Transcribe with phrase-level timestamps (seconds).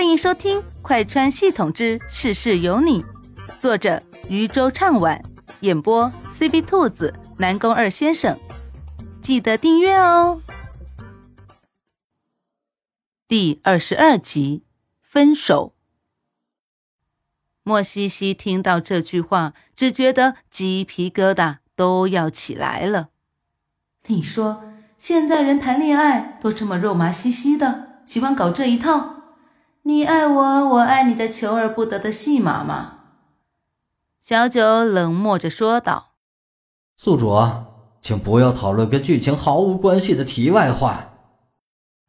[0.00, 3.02] 欢迎收听《快穿系统之事事有你》，
[3.60, 5.22] 作者渔舟唱晚，
[5.60, 8.38] 演播 C B 兔子、南宫二先生。
[9.20, 10.40] 记得订阅哦。
[13.28, 14.62] 第二十二集，
[15.02, 15.74] 分手。
[17.62, 23.10] 莫西西听到这句话，只觉得鸡皮疙瘩都要起来了。
[24.06, 24.64] 你说，
[24.96, 29.18] 现在人谈恋爱都这么肉麻兮兮的，喜欢搞这一套？
[29.82, 32.98] 你爱我，我爱你的求而不得的戏码吗？
[34.20, 36.12] 小九冷漠着说道
[36.96, 37.34] ：“宿主，
[38.02, 41.14] 请不要讨论跟剧情毫无关系的题外话。”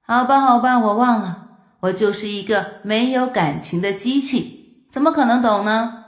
[0.00, 1.48] 好吧，好吧，我忘了，
[1.80, 6.04] 我就是一个没有感情的机器，怎么可能懂呢？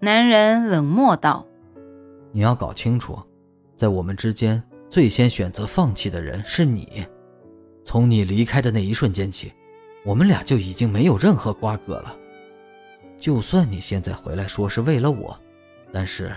[0.00, 1.46] 男人冷漠道
[2.32, 3.18] ：“你要搞清楚，
[3.76, 7.06] 在我们之间，最先选择放弃的人是你。
[7.82, 9.50] 从你离开的那一瞬间起。”
[10.08, 12.16] 我们俩就已经没有任何瓜葛了。
[13.20, 15.38] 就算你现在回来说是为了我，
[15.92, 16.34] 但是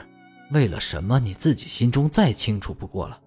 [0.51, 3.17] 为了什么你自己心中再清楚不过了。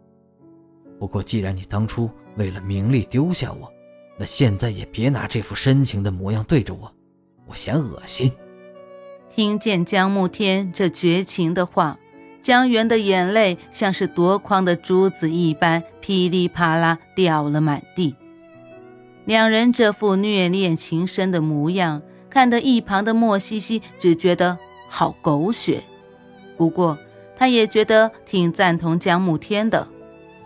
[0.98, 3.73] 不过既然你当初为了名利丢下我，
[4.19, 6.92] 那现在也别拿这副深情的模样对着我，
[7.47, 8.31] 我嫌恶心。
[9.31, 11.98] 听见江慕天这绝情的话，
[12.42, 18.14] 江源的眼泪像是夺眶的珠子一般，噼里啪啦掉了满地。
[19.25, 24.58] 两人这副虐恋情深的模样，看得一旁的莫西西只觉得
[24.89, 25.83] 好狗血。
[26.56, 26.98] 不过，
[27.36, 29.89] 他也觉得挺赞同江慕天的。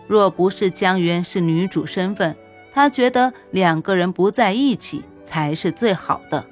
[0.07, 2.35] 若不是江源是女主身份，
[2.73, 6.45] 他觉得两个人不在一起才是最好的。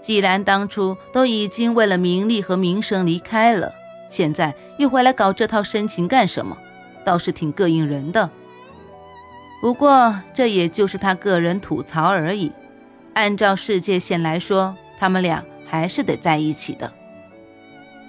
[0.00, 3.72] 既然当初都已经为了名利和名声离开了，
[4.10, 6.58] 现在又回来搞这套深情干什么？
[7.02, 8.30] 倒是挺膈应人的。
[9.64, 12.52] 不过，这也就是他个人吐槽而已。
[13.14, 16.92] 按照世界线来说，他们俩还是得在一起的。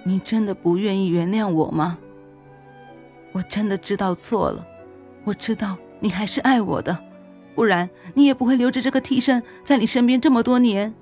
[0.04, 1.98] 你真的不愿意原谅我吗？
[3.32, 4.68] 我真的知道错了。
[5.24, 7.00] 我知道你还是爱我的，
[7.56, 10.94] 不然你也不会留着这个替身在你身边这么多年。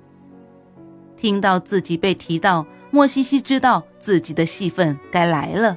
[1.16, 5.76] 听到自己被提到，莫西西知道自己的戏份该来了。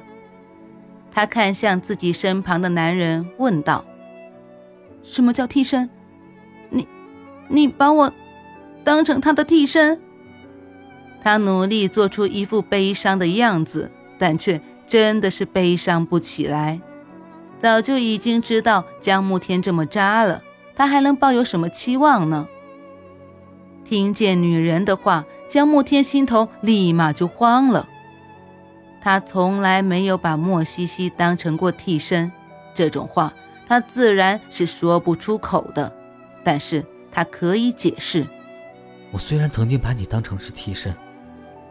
[1.10, 3.84] 他看向自己身旁的男人，问道。
[5.02, 5.88] 什么叫替身？
[6.70, 6.86] 你，
[7.48, 8.12] 你把我
[8.84, 10.00] 当成他的替身？
[11.22, 16.80] 他努力做出一副悲伤的样子，但却真的是悲伤不起来。
[17.58, 20.42] 早就已经知道江慕天这么渣了，
[20.76, 22.46] 他还能抱有什么期望呢？
[23.84, 27.88] 听见女人的话，江慕天心头立马就慌了。
[29.00, 32.30] 他从来没有把莫西西当成过替身，
[32.74, 33.32] 这种话。
[33.68, 35.92] 他自然是说不出口的，
[36.42, 38.26] 但是他可以解释。
[39.10, 40.94] 我虽然曾经把你当成是替身，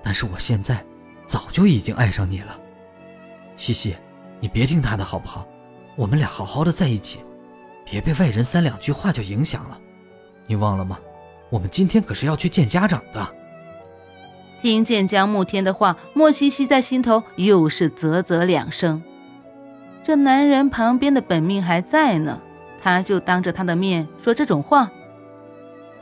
[0.03, 0.85] 但是我现在
[1.25, 2.58] 早就已经爱上你了。
[3.56, 3.96] 西西，
[4.40, 5.47] 你别听他的好不好？
[5.96, 7.19] 我们俩好好的在一起，
[7.84, 9.79] 别被外人三两句话就影响了。
[10.46, 11.00] 你忘了吗？
[11.50, 13.35] 我们今天可是要去见家长的。
[14.62, 19.02] 听见江慕天的话，莫西西在心头又是啧啧两声。
[20.07, 22.41] 这男人旁边的本命还在呢，
[22.79, 24.90] 他就当着他的面说这种话，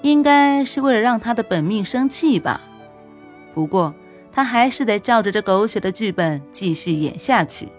[0.04, 2.62] 应该是为了让他的本命生气吧。
[3.52, 3.96] 不过
[4.32, 7.70] 他还是得照着这狗血的剧本继续演下去。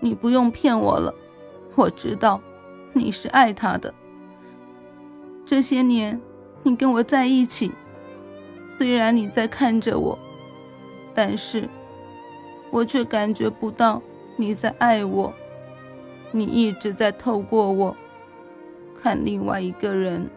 [0.00, 1.14] 你不用骗我了，
[1.76, 2.40] 我知道
[2.92, 3.94] 你是爱他的。
[5.46, 6.20] 这些年
[6.64, 7.70] 你跟我在一起，
[8.66, 10.18] 虽然你在看着我，
[11.14, 11.68] 但是
[12.72, 14.02] 我却感觉不到。
[14.36, 15.32] 你在爱我，
[16.32, 17.96] 你一直在透过我
[19.00, 20.28] 看另外一个人。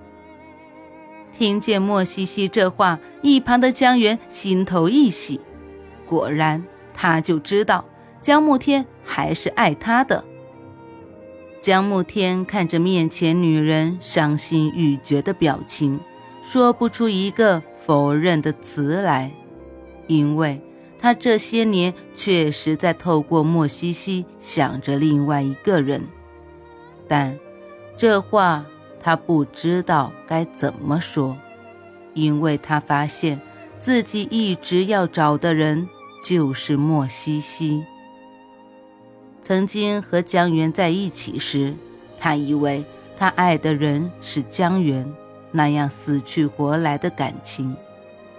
[1.33, 5.41] 听见莫西西这话，一旁的江源心头一喜，
[6.05, 6.63] 果然，
[6.93, 7.85] 他就知道
[8.21, 10.23] 江慕天还是爱他的。
[11.59, 15.99] 江慕天看着面前女人伤心欲绝的表情，
[16.43, 19.31] 说不出一个否认的词来，
[20.07, 20.61] 因为。
[20.99, 26.07] 他这些年确实在透过莫西西想着另外一个人，
[27.07, 27.37] 但
[27.95, 28.65] 这话
[28.99, 31.37] 他不知道该怎么说，
[32.13, 33.39] 因为他发现
[33.79, 35.87] 自己一直要找的人
[36.23, 37.83] 就是莫西西。
[39.43, 41.75] 曾经和江源在一起时，
[42.19, 42.83] 他以为
[43.15, 45.09] 他爱的人是江源，
[45.51, 47.75] 那样死去活来的感情，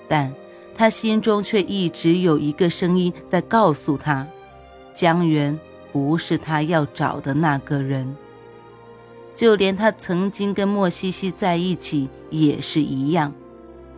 [0.08, 0.34] 但。
[0.78, 4.24] 他心中却一直有一个声音在告诉他，
[4.94, 5.58] 江源
[5.90, 8.16] 不是他要找的那个人。
[9.34, 13.34] 就连他曾经跟莫西西在一起也是一样。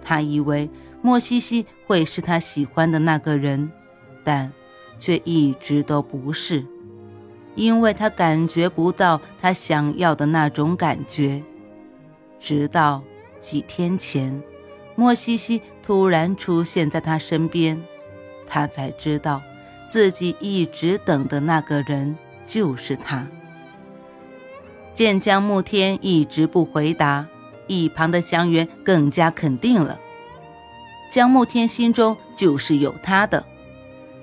[0.03, 0.71] 他以为
[1.03, 3.71] 莫西西会是他喜欢的那个人，
[4.25, 4.51] 但
[4.99, 6.65] 却一直都不是，
[7.57, 11.43] 因为他感觉不到他想要的那种感觉。
[12.39, 13.03] 直到
[13.39, 14.43] 几天前，
[15.01, 17.83] 莫西西突然出现在他身边，
[18.47, 19.41] 他才知道
[19.89, 23.27] 自己一直等的那个人就是他。
[24.93, 27.27] 见江慕天一直不回答，
[27.67, 29.99] 一旁的江源更加肯定了，
[31.11, 33.43] 江慕天心中就是有他的。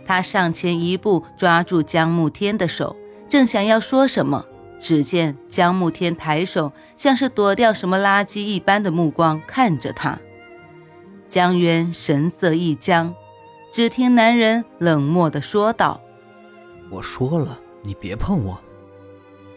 [0.06, 2.96] 他上前一步，抓住江慕天的手，
[3.28, 4.46] 正想要说什么，
[4.80, 10.20] 只见江慕天抬手，像是躲掉什么垃圾一般的目光看着他。
[11.30, 13.14] 江渊神色一僵，
[13.72, 16.00] 只听男人冷漠的说道
[16.90, 18.60] ：“我说了，你别碰我。”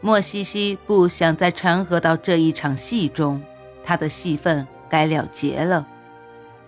[0.02, 3.42] 莫西西不想再掺和到这一场戏中，
[3.84, 5.86] 他的戏份该了结了。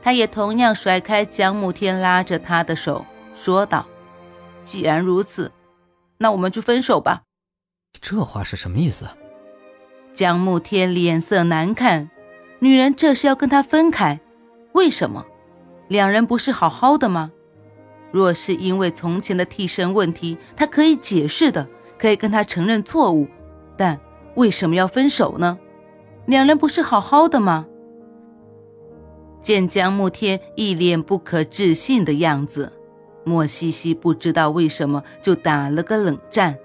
[0.02, 3.87] 他也同样甩开江慕天拉着他的手，说道
[4.62, 5.50] ：“既然如此，
[6.19, 7.22] 那我们就分手吧。”
[8.00, 9.08] 这话是什么意思？
[10.12, 12.10] 江慕天脸色难看，
[12.60, 14.20] 女人这是要跟他分开？
[14.72, 15.24] 为什么？
[15.88, 17.32] 两人不是好好的吗？
[18.10, 21.69] 若是因为从前的替身问题，他可以解释的。
[21.98, 23.28] 可以跟他承认错误，
[23.76, 24.00] 但
[24.34, 25.56] 为什么要分手呢？
[26.26, 27.64] 两人不是好好的吗？
[29.40, 32.72] 见江慕天一脸不可置信的样子，
[33.22, 36.58] 莫西西不知道为什么就打了个冷战。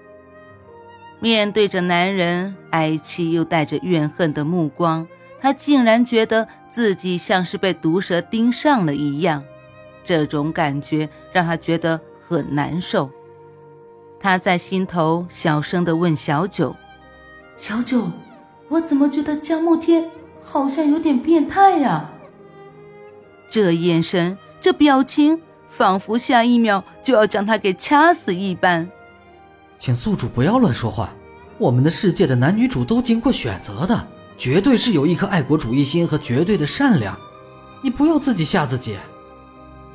[1.20, 5.06] 面对着男人哀戚又带着怨恨的目光，
[5.40, 9.42] 他竟然觉得自己像是被毒蛇盯上了一样，
[10.04, 13.10] 这种感觉让他觉得很难受。
[14.20, 16.74] 他在心头小声地问小九
[17.56, 18.10] ：“小九，
[18.68, 20.10] 我怎么觉得江慕天
[20.42, 22.10] 好像有点变态呀？
[23.48, 28.90] 这眼神，这表情，仿佛下一秒就要将他给掐死一般。”
[29.78, 31.10] 请宿主不要乱说话。
[31.56, 34.06] 我们的世界的男女主都经过选择的，
[34.38, 37.18] 绝对是有一颗爱国主义心和绝对的善良。
[37.82, 38.96] 你不要自己吓自己。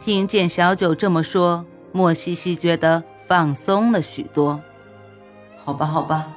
[0.02, 3.04] 听见小九这么说，莫西西觉得。
[3.26, 4.60] 放松了许多，
[5.56, 6.28] 好吧，好吧，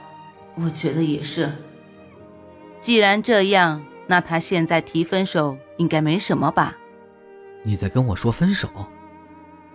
[0.55, 1.53] 我觉得也是。
[2.81, 6.77] 既然这样，那他现在提分手应该没什么吧？
[7.65, 8.69] 你在跟我说分手？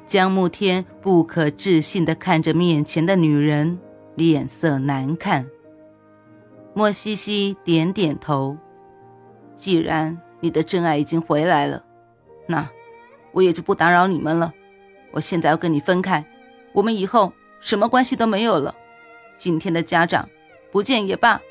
[0.08, 3.78] 江慕天不可置信地看着面前的女人，
[4.16, 5.46] 脸色难看。
[6.74, 8.58] 莫西西点点头。
[9.56, 11.84] 既然你的真爱已经回来了，
[12.48, 12.68] 那
[13.32, 14.54] 我也就不打扰你们了。
[15.12, 16.26] 我现在要跟你分开。
[16.74, 18.74] 我们以后什么关系都没有了，
[19.38, 20.28] 今天的家长
[20.72, 21.42] 不见也罢。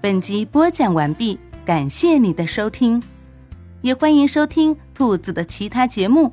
[0.00, 3.02] 本集播讲完毕，感谢你的收听，
[3.82, 6.30] 也欢迎收听兔子的其他节目，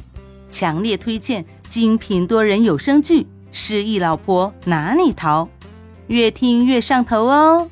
[0.49, 5.45] 强烈推荐精品多人有声剧《失忆老婆哪里逃》，
[6.07, 7.71] 越听越上头哦。